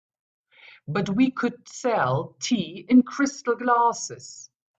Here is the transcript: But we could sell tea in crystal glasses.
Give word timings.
But 0.87 1.09
we 1.09 1.29
could 1.29 1.69
sell 1.69 2.35
tea 2.39 2.87
in 2.89 3.03
crystal 3.03 3.53
glasses. 3.55 4.49